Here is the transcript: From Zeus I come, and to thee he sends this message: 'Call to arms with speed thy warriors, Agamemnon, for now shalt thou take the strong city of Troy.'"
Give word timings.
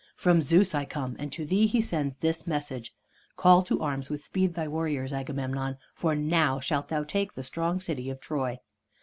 From 0.15 0.41
Zeus 0.41 0.73
I 0.73 0.83
come, 0.85 1.15
and 1.19 1.31
to 1.31 1.45
thee 1.45 1.67
he 1.67 1.79
sends 1.79 2.17
this 2.17 2.47
message: 2.47 2.91
'Call 3.35 3.61
to 3.61 3.83
arms 3.83 4.09
with 4.09 4.23
speed 4.23 4.55
thy 4.55 4.67
warriors, 4.67 5.13
Agamemnon, 5.13 5.77
for 5.93 6.15
now 6.15 6.59
shalt 6.59 6.87
thou 6.87 7.03
take 7.03 7.35
the 7.35 7.43
strong 7.43 7.79
city 7.79 8.09
of 8.09 8.19
Troy.'" 8.19 8.57